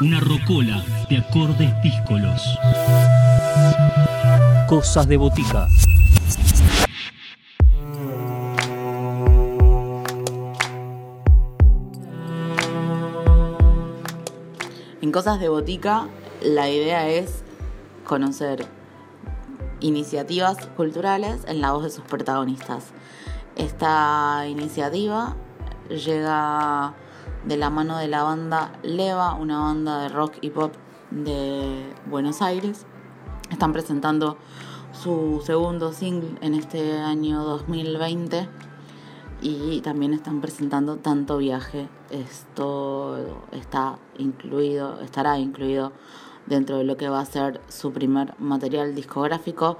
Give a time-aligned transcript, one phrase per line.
[0.00, 2.42] Una rocola de acordes díscolos.
[4.68, 5.68] Cosas de botica.
[15.00, 16.08] En Cosas de Botica,
[16.42, 17.44] la idea es
[18.04, 18.66] conocer
[19.78, 22.86] iniciativas culturales en la voz de sus protagonistas.
[23.54, 25.36] Esta iniciativa
[25.88, 26.94] llega
[27.46, 30.74] de la mano de la banda Leva, una banda de rock y pop
[31.10, 32.86] de Buenos Aires.
[33.50, 34.38] Están presentando
[34.92, 38.48] su segundo single en este año 2020
[39.42, 41.88] y también están presentando Tanto Viaje.
[42.10, 45.92] Esto está incluido, estará incluido
[46.46, 49.76] dentro de lo que va a ser su primer material discográfico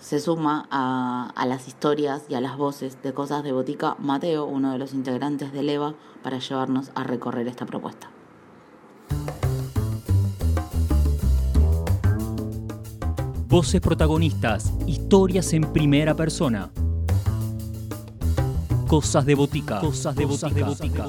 [0.00, 4.72] se suma a, las historias y a las voces de Cosas de Botica Mateo, uno
[4.72, 8.10] de los integrantes de Leva, para llevarnos a recorrer esta propuesta.
[13.46, 16.70] Voces protagonistas, historias en primera persona.
[18.86, 19.80] Cosas de botica.
[19.80, 21.06] Cosas de botica.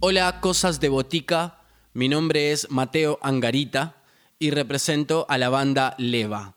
[0.00, 1.61] Hola, Cosas de Botica.
[1.94, 3.96] Mi nombre es Mateo Angarita
[4.38, 6.56] y represento a la banda Leva.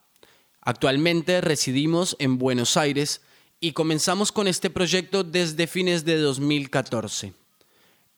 [0.62, 3.22] Actualmente residimos en Buenos Aires
[3.60, 7.34] y comenzamos con este proyecto desde fines de 2014.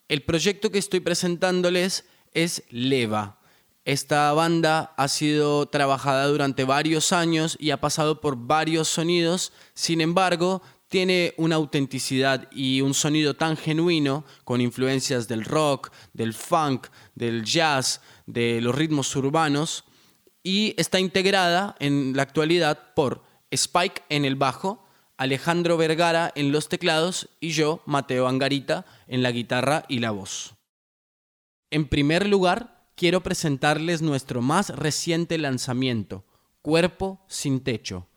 [0.08, 3.40] El proyecto que estoy presentándoles es Leva.
[3.84, 10.02] Esta banda ha sido trabajada durante varios años y ha pasado por varios sonidos, sin
[10.02, 16.88] embargo, tiene una autenticidad y un sonido tan genuino, con influencias del rock, del funk,
[17.16, 19.84] del jazz, de los ritmos urbanos,
[20.44, 24.86] y está integrada en la actualidad por Spike en el bajo,
[25.18, 30.56] Alejandro Vergara en los teclados y yo, Mateo Angarita, en la guitarra y la voz.
[31.70, 36.24] En primer lugar, quiero presentarles nuestro más reciente lanzamiento,
[36.62, 38.08] Cuerpo sin Techo.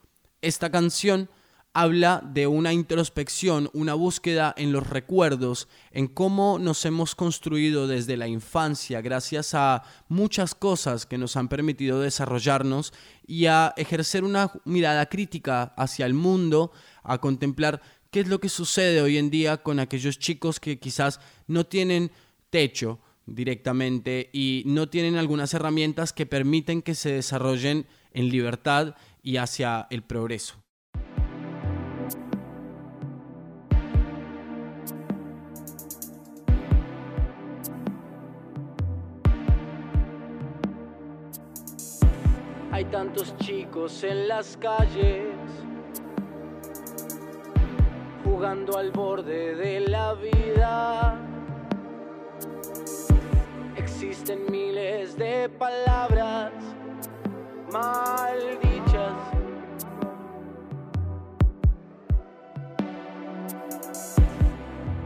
[0.41, 1.29] Esta canción
[1.73, 8.17] habla de una introspección, una búsqueda en los recuerdos, en cómo nos hemos construido desde
[8.17, 12.93] la infancia gracias a muchas cosas que nos han permitido desarrollarnos
[13.27, 16.73] y a ejercer una mirada crítica hacia el mundo,
[17.05, 17.81] a contemplar
[18.11, 22.11] qué es lo que sucede hoy en día con aquellos chicos que quizás no tienen
[22.51, 29.37] techo directamente y no tienen algunas herramientas que permiten que se desarrollen en libertad y
[29.37, 30.60] hacia el progreso.
[42.81, 45.35] Hay tantos chicos en las calles
[48.25, 51.21] jugando al borde de la vida.
[53.77, 56.53] Existen miles de palabras
[57.71, 59.13] mal dichas.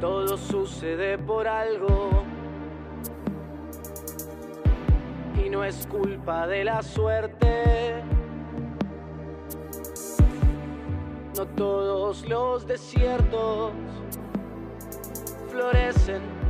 [0.00, 2.23] Todo sucede por algo.
[5.54, 8.02] No es culpa de la suerte.
[11.36, 13.72] No todos los desiertos
[15.52, 16.43] florecen.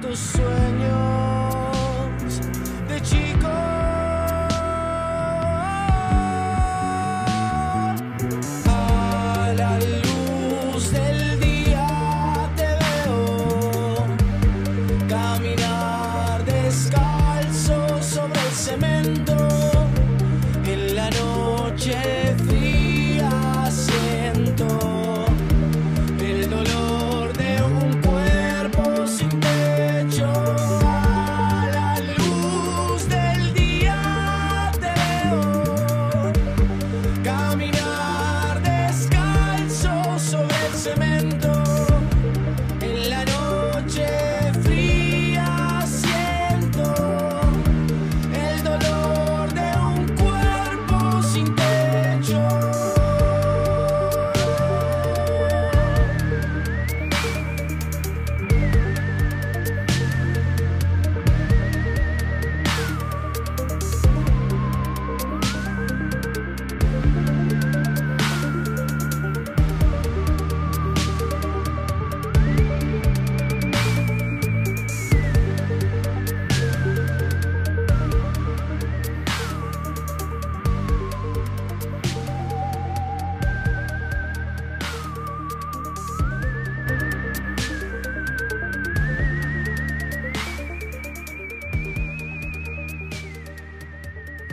[0.00, 1.17] Tus sueños.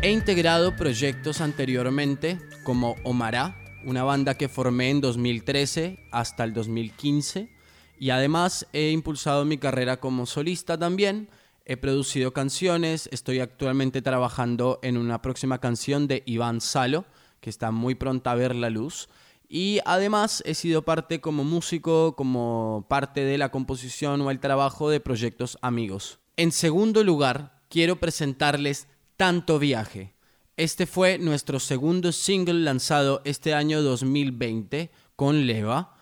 [0.05, 7.49] He integrado proyectos anteriormente como Omará, una banda que formé en 2013 hasta el 2015
[7.97, 11.27] y además he impulsado mi carrera como solista también.
[11.65, 17.05] He producido canciones, estoy actualmente trabajando en una próxima canción de Iván Salo,
[17.41, 19.09] que está muy pronta a ver la luz.
[19.49, 24.91] Y además he sido parte como músico, como parte de la composición o el trabajo
[24.91, 26.19] de proyectos amigos.
[26.37, 30.13] En segundo lugar, quiero presentarles Tanto Viaje.
[30.57, 35.95] Este fue nuestro segundo single lanzado este año 2020 con Leva.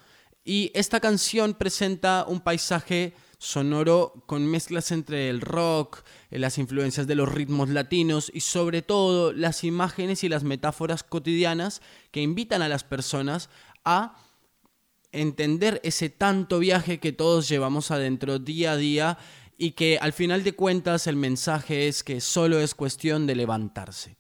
[0.44, 7.14] Y esta canción presenta un paisaje sonoro con mezclas entre el rock, las influencias de
[7.14, 12.70] los ritmos latinos y sobre todo las imágenes y las metáforas cotidianas que invitan a
[12.70, 13.50] las personas
[13.86, 14.18] a
[15.12, 19.18] entender ese tanto viaje que todos llevamos adentro día a día
[19.58, 24.18] y que al final de cuentas el mensaje es que solo es cuestión de levantarse.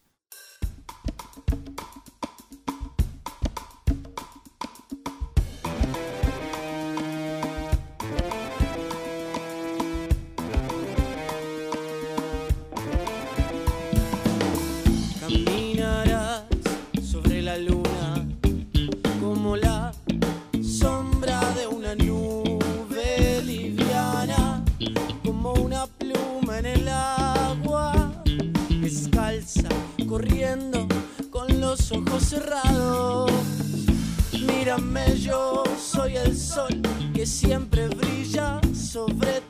[34.47, 36.81] Mírame, yo soy el sol
[37.13, 39.42] que siempre brilla sobre tu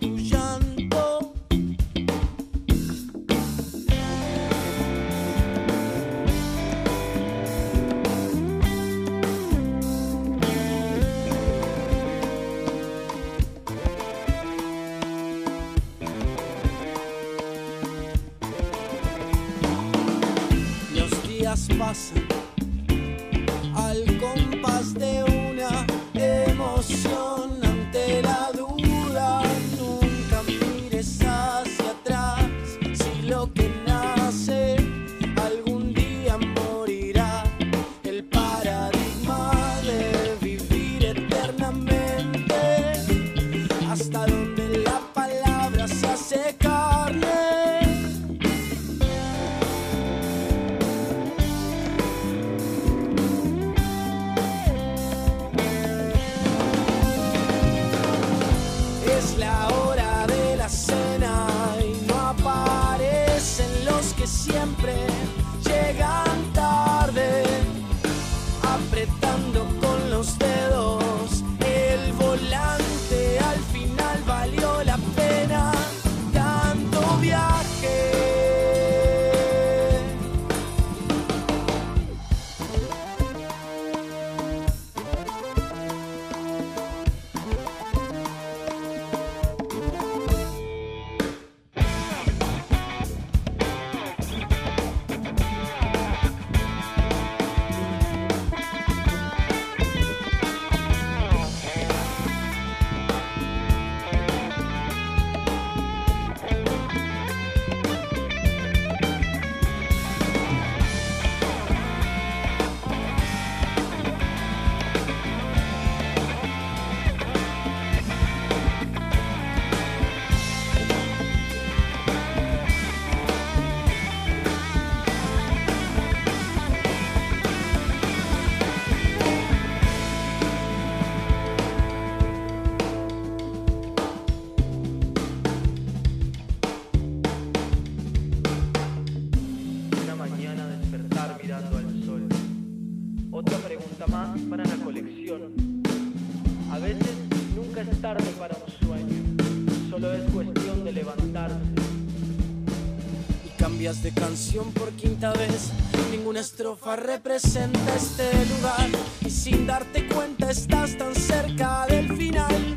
[157.34, 158.90] representa este lugar
[159.26, 162.76] y sin darte cuenta estás tan cerca del final.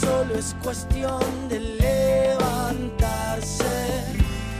[0.00, 1.20] Solo es cuestión
[1.50, 2.94] de levantarse.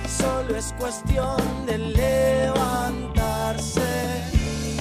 [0.06, 3.00] Solo es cuestión de levantarse.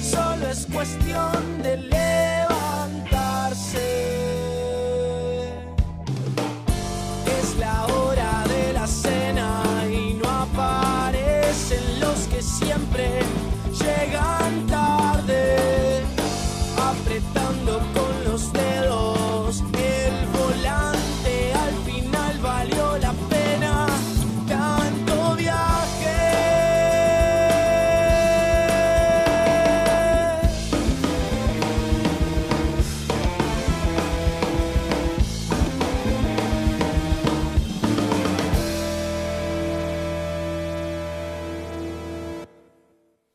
[0.02, 2.47] Solo es cuestión de levantarse.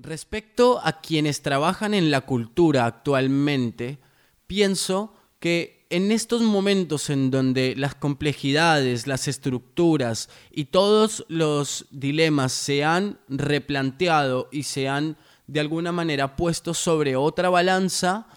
[0.03, 3.99] Respecto a quienes trabajan en la cultura actualmente,
[4.47, 12.51] pienso que en estos momentos en donde las complejidades, las estructuras y todos los dilemas
[12.51, 15.15] se han replanteado y se han
[15.47, 18.27] de alguna manera puesto sobre otra balanza,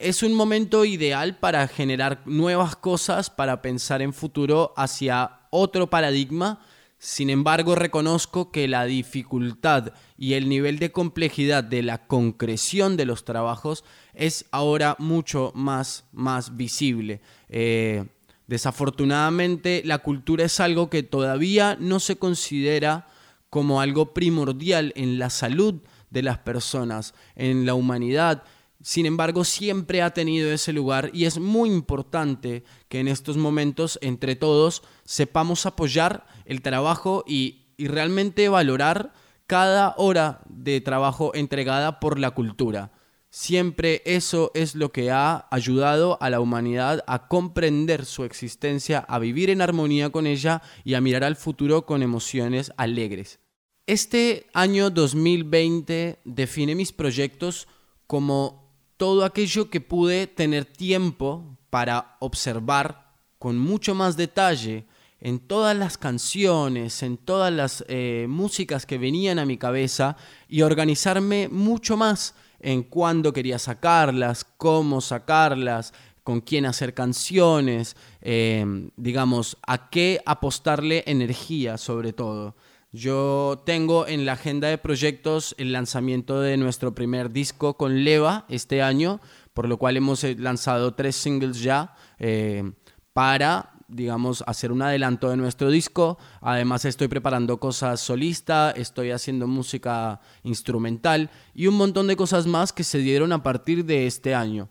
[0.00, 6.58] es un momento ideal para generar nuevas cosas, para pensar en futuro hacia otro paradigma.
[7.04, 13.06] Sin embargo, reconozco que la dificultad y el nivel de complejidad de la concreción de
[13.06, 13.82] los trabajos
[14.14, 17.20] es ahora mucho más, más visible.
[17.48, 18.04] Eh,
[18.46, 23.08] desafortunadamente, la cultura es algo que todavía no se considera
[23.50, 25.80] como algo primordial en la salud
[26.10, 28.44] de las personas, en la humanidad.
[28.82, 33.98] Sin embargo, siempre ha tenido ese lugar y es muy importante que en estos momentos,
[34.02, 39.12] entre todos, sepamos apoyar el trabajo y, y realmente valorar
[39.46, 42.90] cada hora de trabajo entregada por la cultura.
[43.30, 49.18] Siempre eso es lo que ha ayudado a la humanidad a comprender su existencia, a
[49.18, 53.38] vivir en armonía con ella y a mirar al futuro con emociones alegres.
[53.86, 57.68] Este año 2020 define mis proyectos
[58.06, 58.61] como
[59.02, 64.86] todo aquello que pude tener tiempo para observar con mucho más detalle
[65.18, 70.16] en todas las canciones, en todas las eh, músicas que venían a mi cabeza
[70.46, 75.92] y organizarme mucho más en cuándo quería sacarlas, cómo sacarlas,
[76.22, 78.64] con quién hacer canciones, eh,
[78.96, 82.54] digamos, a qué apostarle energía sobre todo.
[82.94, 88.44] Yo tengo en la agenda de proyectos el lanzamiento de nuestro primer disco con Leva
[88.50, 89.18] este año,
[89.54, 92.70] por lo cual hemos eh, lanzado tres singles ya eh,
[93.14, 96.18] para, digamos, hacer un adelanto de nuestro disco.
[96.42, 102.74] Además estoy preparando cosas solista, estoy haciendo música instrumental y un montón de cosas más
[102.74, 104.68] que se dieron a partir de este año.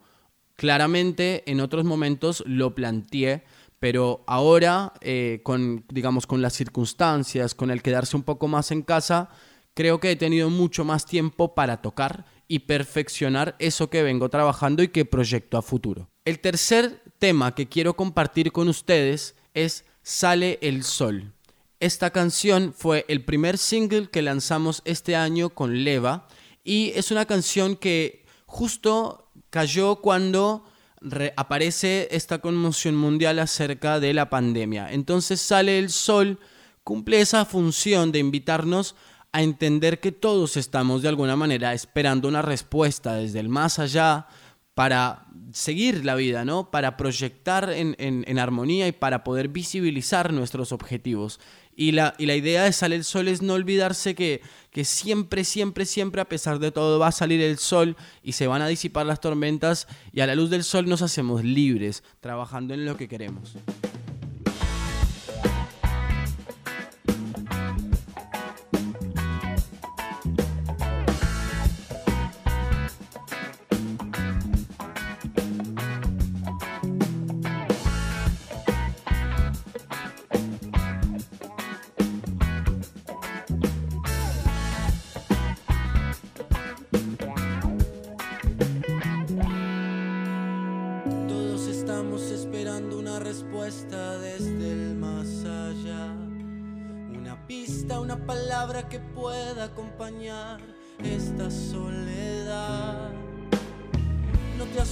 [0.58, 3.46] Claramente en otros momentos lo planteé
[3.82, 8.84] pero ahora, eh, con, digamos, con las circunstancias, con el quedarse un poco más en
[8.84, 9.30] casa,
[9.74, 14.84] creo que he tenido mucho más tiempo para tocar y perfeccionar eso que vengo trabajando
[14.84, 16.12] y que proyecto a futuro.
[16.26, 21.34] El tercer tema que quiero compartir con ustedes es Sale el Sol.
[21.80, 26.28] Esta canción fue el primer single que lanzamos este año con Leva
[26.64, 30.66] y es una canción que justo cayó cuando
[31.36, 34.92] aparece esta conmoción mundial acerca de la pandemia.
[34.92, 36.40] Entonces sale el sol,
[36.84, 38.96] cumple esa función de invitarnos
[39.32, 44.28] a entender que todos estamos de alguna manera esperando una respuesta desde el más allá
[44.74, 46.70] para seguir la vida, ¿no?
[46.72, 51.40] Para proyectar en, en armonía y para poder visibilizar nuestros objetivos.
[51.82, 56.22] Y la, idea de Sale el Sol es no olvidarse que, que siempre, siempre, siempre,
[56.22, 59.20] a pesar de todo, va a salir el sol y se van a disipar las
[59.20, 63.56] tormentas y a la luz del sol nos hacemos libres, trabajando en lo que queremos.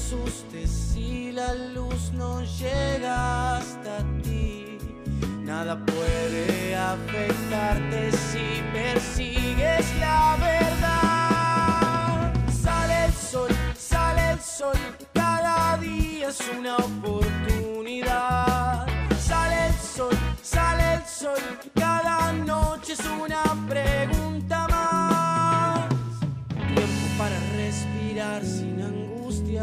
[0.09, 4.79] Asustes si la luz no llega hasta ti.
[5.43, 12.33] Nada puede afectarte si persigues la verdad.
[12.51, 14.75] Sale el sol, sale el sol,
[15.13, 18.87] cada día es una oportunidad.
[19.19, 21.37] Sale el sol, sale el sol,
[21.75, 25.87] cada noche es una pregunta más.
[26.73, 28.79] Tiempo para respirar sin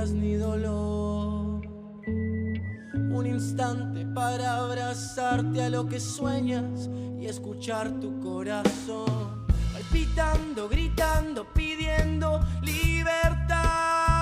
[0.05, 1.67] ni dolor.
[2.07, 9.47] Un instante para abrazarte a lo que sueñas y escuchar tu corazón.
[9.73, 14.16] Palpitando, gritando, pidiendo libertad.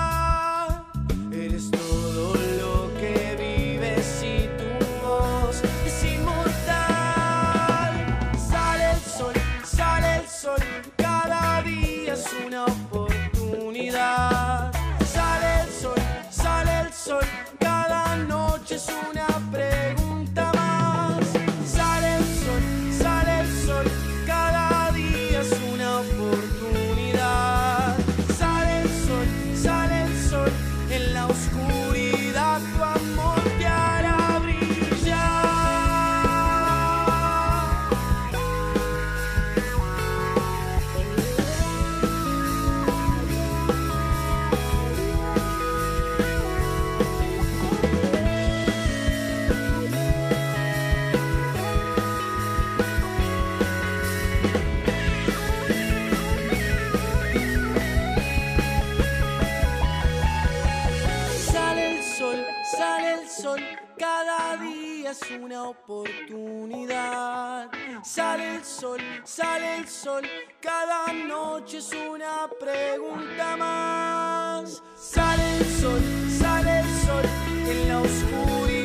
[68.05, 70.23] Sale el sol, sale el sol,
[70.61, 74.83] cada noche es una pregunta más.
[74.95, 77.25] Sale el sol, sale el sol,
[77.67, 78.84] en la oscuridad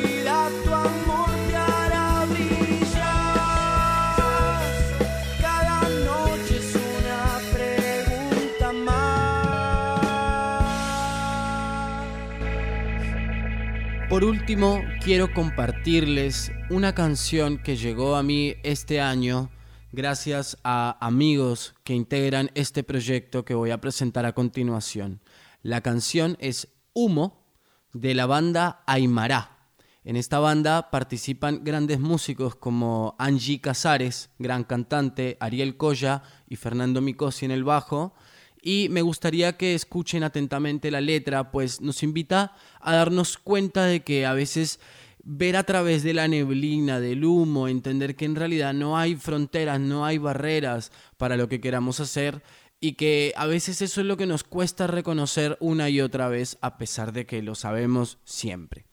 [14.11, 19.49] Por último, quiero compartirles una canción que llegó a mí este año
[19.93, 25.21] gracias a amigos que integran este proyecto que voy a presentar a continuación.
[25.63, 27.45] La canción es Humo
[27.93, 29.69] de la banda Aymara.
[30.03, 36.99] En esta banda participan grandes músicos como Angie Casares, gran cantante, Ariel Coya y Fernando
[36.99, 38.13] Micosi en el bajo.
[38.61, 44.03] Y me gustaría que escuchen atentamente la letra, pues nos invita a darnos cuenta de
[44.03, 44.79] que a veces
[45.23, 49.79] ver a través de la neblina, del humo, entender que en realidad no hay fronteras,
[49.79, 52.43] no hay barreras para lo que queramos hacer
[52.79, 56.57] y que a veces eso es lo que nos cuesta reconocer una y otra vez
[56.61, 58.90] a pesar de que lo sabemos siempre.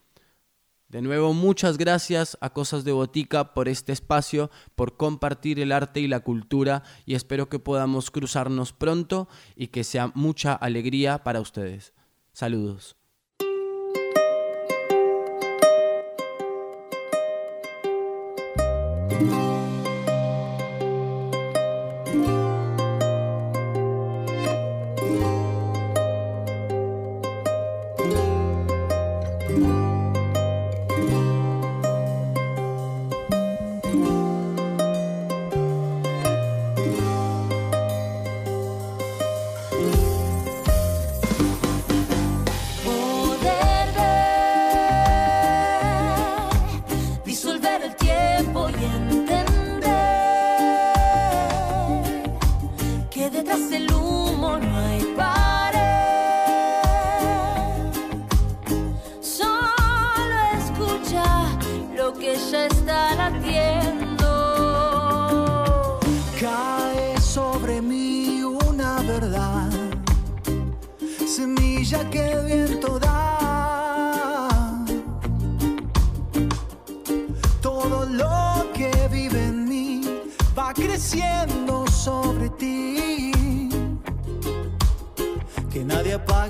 [0.88, 6.00] De nuevo, muchas gracias a Cosas de Botica por este espacio, por compartir el arte
[6.00, 11.42] y la cultura y espero que podamos cruzarnos pronto y que sea mucha alegría para
[11.42, 11.92] ustedes.
[12.32, 12.96] Saludos.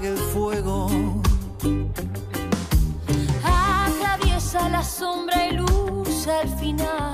[0.09, 0.89] Apague el fuego.
[3.45, 7.13] Atraviesa la sombra y luz al final.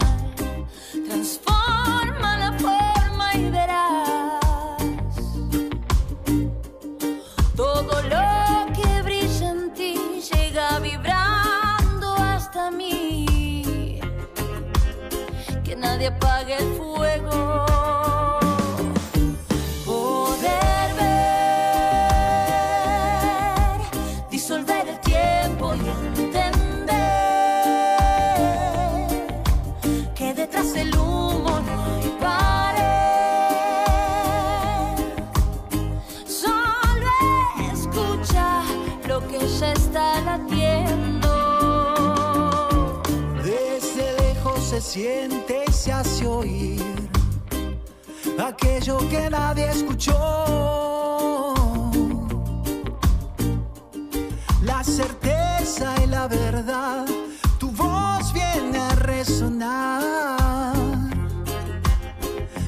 [1.09, 1.54] Transforma
[44.65, 47.11] se siente y se hace oír
[48.43, 51.55] aquello que nadie escuchó.
[54.63, 57.05] La certeza y la verdad,
[57.59, 60.75] tu voz viene a resonar.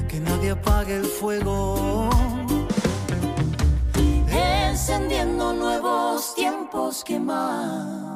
[0.07, 2.09] Que nadie apague el fuego.
[4.69, 8.06] encendiendo nuevos tiempos que más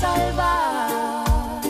[0.00, 1.60] salvar.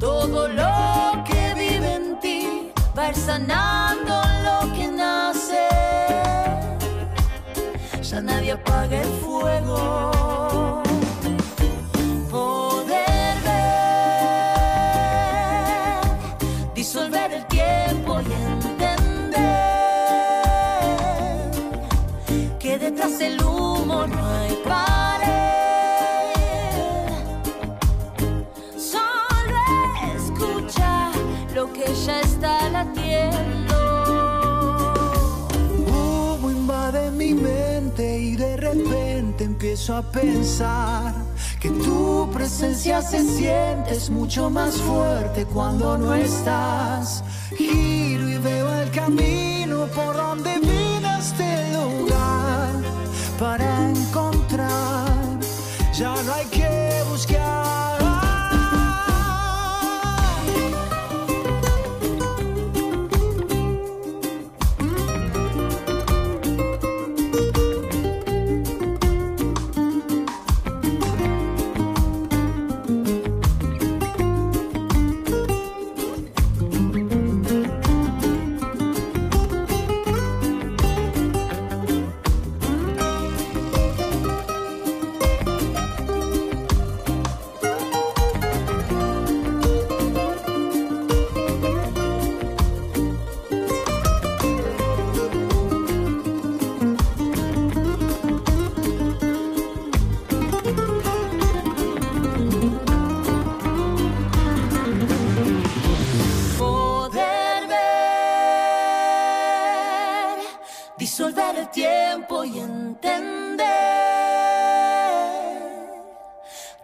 [0.00, 4.14] Todo lo que vive en ti va ir sanando
[4.46, 5.68] lo que nace.
[8.02, 10.51] Ya nadie apaga el fuego.
[39.72, 41.14] empiezo a pensar
[41.58, 47.24] que tu presencia se siente mucho más fuerte cuando no estás.
[47.56, 52.68] Giro y veo el camino por donde vine a este lugar
[53.38, 55.38] para encontrar.
[55.94, 57.61] Ya no hay que buscar.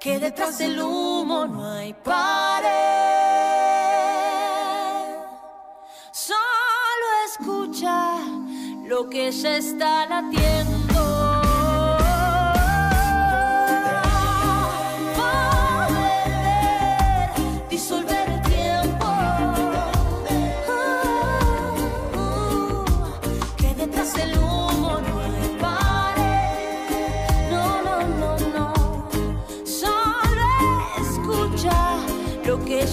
[0.01, 2.69] Que detrás del humo no hay pared.
[6.13, 8.19] Solo escucha
[8.85, 10.78] lo que ya está latiendo.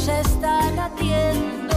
[0.08, 1.75] Lo que ya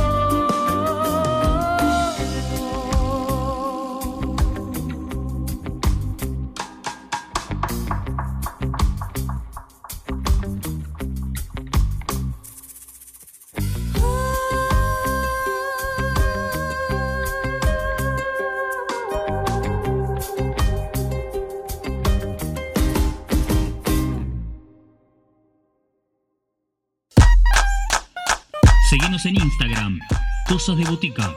[29.28, 30.00] en Instagram,
[30.48, 31.32] Cosas de Botica.